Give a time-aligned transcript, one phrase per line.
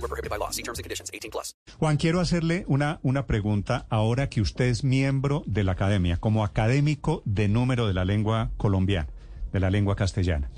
[0.00, 0.50] Void were prohibited by law.
[0.50, 1.10] See terms and conditions.
[1.12, 1.54] 18 plus.
[1.78, 6.44] Juan, quiero hacerle una, una pregunta ahora que usted es miembro de la academia, como
[6.44, 9.08] académico de número de la lengua colombiana,
[9.52, 10.50] de la lengua castellana.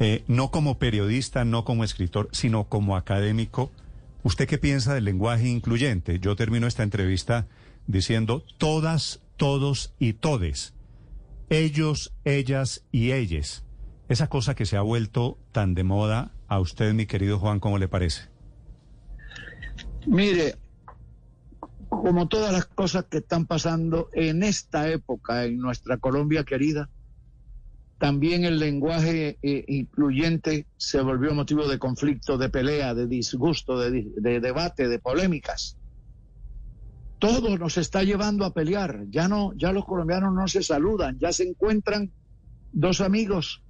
[0.00, 3.70] Eh, no como periodista, no como escritor, sino como académico.
[4.22, 6.18] ¿Usted qué piensa del lenguaje incluyente?
[6.18, 7.46] Yo termino esta entrevista
[7.86, 10.74] diciendo todas, todos y todes.
[11.50, 13.64] Ellos, ellas y ellas.
[14.08, 17.78] Esa cosa que se ha vuelto tan de moda a usted, mi querido Juan, ¿cómo
[17.78, 18.31] le parece?
[20.06, 20.56] Mire,
[21.88, 26.88] como todas las cosas que están pasando en esta época en nuestra Colombia querida,
[27.98, 34.10] también el lenguaje eh, incluyente se volvió motivo de conflicto, de pelea, de disgusto, de,
[34.16, 35.76] de debate, de polémicas.
[37.20, 39.04] Todo nos está llevando a pelear.
[39.08, 42.10] Ya no, ya los colombianos no se saludan, ya se encuentran
[42.72, 43.62] dos amigos.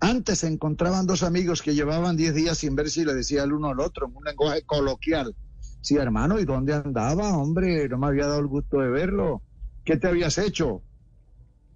[0.00, 3.52] Antes se encontraban dos amigos que llevaban 10 días sin verse y le decía el
[3.52, 5.36] uno al otro en un lenguaje coloquial.
[5.82, 7.36] Sí, hermano, ¿y dónde andaba?
[7.36, 9.42] Hombre, no me había dado el gusto de verlo.
[9.84, 10.82] ¿Qué te habías hecho?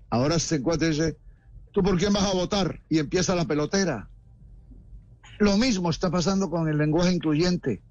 [0.08, 1.18] Ahora se encuentra y dice,
[1.72, 2.80] ¿tú por quién vas a votar?
[2.88, 4.08] Y empieza la pelotera.
[5.38, 7.82] Lo mismo está pasando con el lenguaje incluyente.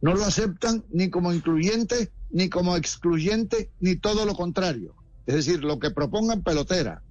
[0.00, 4.94] No lo aceptan ni como incluyente, ni como excluyente, ni todo lo contrario.
[5.26, 7.02] Es decir, lo que propongan pelotera.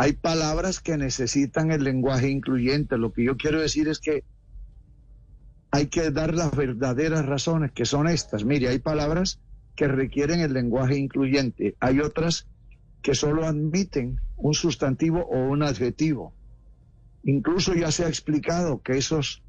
[0.00, 2.96] Hay palabras que necesitan el lenguaje incluyente.
[2.96, 4.22] Lo que yo quiero decir es que
[5.72, 8.44] hay que dar las verdaderas razones, que son estas.
[8.44, 9.40] Mire, hay palabras
[9.74, 11.74] que requieren el lenguaje incluyente.
[11.80, 12.46] Hay otras
[13.02, 16.32] que solo admiten un sustantivo o un adjetivo.
[17.24, 19.42] Incluso ya se ha explicado que esos,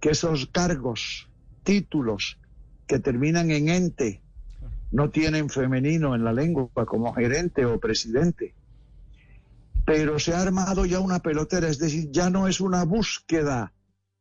[0.00, 1.28] que esos cargos,
[1.64, 2.38] títulos
[2.86, 4.22] que terminan en ente,
[4.92, 8.54] no tienen femenino en la lengua como gerente o presidente.
[9.90, 13.72] Pero se ha armado ya una pelotera, es decir, ya no es una búsqueda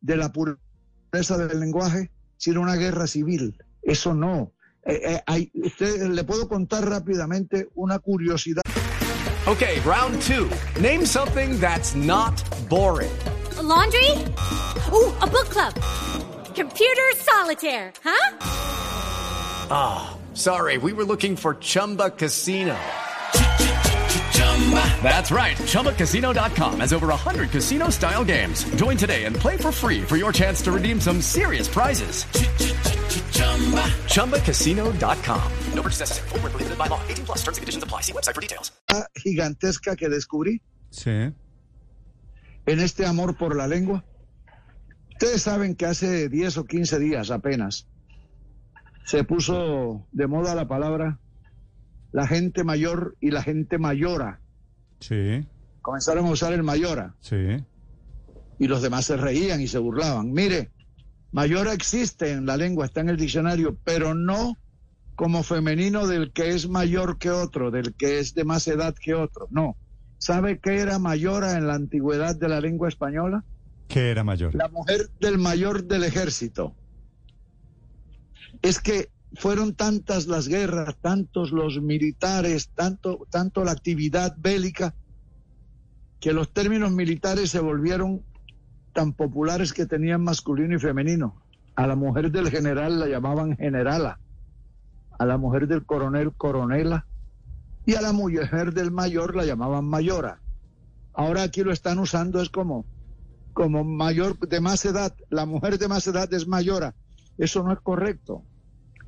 [0.02, 3.56] de la pureza del lenguaje, sino una guerra civil.
[3.84, 4.52] Eso no.
[4.84, 8.64] Eh, eh, hay, usted, le puedo contar rápidamente una curiosidad.
[9.46, 10.50] Okay, round two.
[10.82, 12.34] Name something that's not
[12.68, 13.12] boring.
[13.60, 14.10] A laundry?
[14.92, 15.76] Ooh, a book club.
[16.56, 18.38] Computer solitaire, huh?
[19.70, 22.76] Ah, sorry, we were looking for Chumba Casino.
[25.02, 25.56] That's right.
[25.58, 28.66] ChumbaCasino.com has over 100 casino style games.
[28.76, 32.26] Join today and play for free for your chance to redeem some serious prizes.
[34.14, 35.52] ChumbaCasino.com.
[35.74, 36.30] No purchase necessary.
[36.30, 37.00] Void were prohibited by law.
[37.08, 37.40] 18 plus.
[37.40, 38.02] Terms and conditions apply.
[38.02, 38.72] See website for details.
[39.16, 40.62] gigantesca que descubrí
[40.92, 41.10] Sí.
[42.66, 44.04] en este amor por la lengua.
[45.14, 47.88] Ustedes saben que hace 10 o 15 días apenas
[49.06, 51.20] se puso de moda la palabra
[52.12, 54.40] la gente mayor y la gente mayora.
[55.00, 55.46] Sí,
[55.82, 57.64] Comenzaron a usar el mayora sí.
[58.60, 60.32] y los demás se reían y se burlaban.
[60.32, 60.72] Mire,
[61.32, 64.58] mayora existe en la lengua, está en el diccionario, pero no
[65.16, 69.14] como femenino del que es mayor que otro, del que es de más edad que
[69.14, 69.48] otro.
[69.50, 69.76] No.
[70.18, 73.44] ¿Sabe qué era mayora en la antigüedad de la lengua española?
[73.88, 74.54] ¿Qué era mayor?
[74.56, 76.76] La mujer del mayor del ejército.
[78.62, 84.96] Es que fueron tantas las guerras, tantos los militares, tanto, tanto la actividad bélica,
[86.20, 88.24] que los términos militares se volvieron
[88.94, 91.42] tan populares que tenían masculino y femenino.
[91.76, 94.20] A la mujer del general la llamaban generala,
[95.18, 97.06] a la mujer del coronel coronela
[97.86, 100.42] y a la mujer del mayor la llamaban mayora.
[101.14, 102.86] Ahora aquí lo están usando es como
[103.54, 106.96] como mayor de más edad, la mujer de más edad es mayora.
[107.38, 108.44] Eso no es correcto.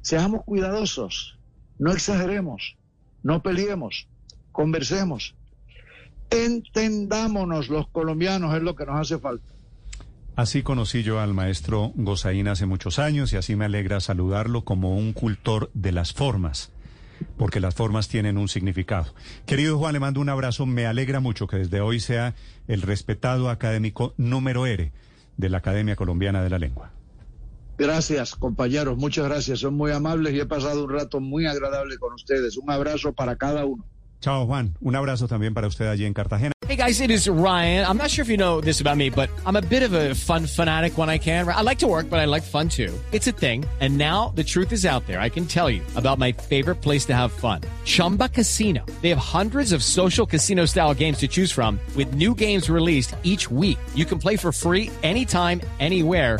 [0.02, 1.38] Seamos cuidadosos,
[1.78, 2.76] no exageremos,
[3.24, 4.08] no peleemos,
[4.52, 5.36] conversemos.
[6.30, 9.54] Entendámonos los colombianos, es lo que nos hace falta.
[10.36, 14.96] Así conocí yo al maestro Gozaín hace muchos años y así me alegra saludarlo como
[14.96, 16.72] un cultor de las formas,
[17.38, 19.14] porque las formas tienen un significado.
[19.46, 20.66] Querido Juan, le mando un abrazo.
[20.66, 22.34] Me alegra mucho que desde hoy sea
[22.68, 24.92] el respetado académico número R
[25.36, 26.92] de la Academia Colombiana de la Lengua.
[27.82, 29.62] Gracias, compañeros, muchas gracias.
[29.62, 32.56] Son muy amables y he pasado un rato muy agradable con ustedes.
[32.56, 33.84] Un abrazo para cada uno.
[34.20, 34.78] Chao, Juan.
[34.82, 36.52] Un abrazo también para usted allí en Cartagena.
[36.68, 37.84] Hey guys, it is Ryan.
[37.88, 40.14] I'm not sure if you know this about me, but I'm a bit of a
[40.14, 41.50] fun fanatic when I can.
[41.50, 42.94] I like to work, but I like fun too.
[43.12, 43.66] It's a thing.
[43.80, 45.20] And now the truth is out there.
[45.20, 48.86] I can tell you about my favorite place to have fun Chumba Casino.
[49.02, 53.16] They have hundreds of social casino style games to choose from, with new games released
[53.24, 53.80] each week.
[53.96, 56.40] You can play for free anytime, anywhere.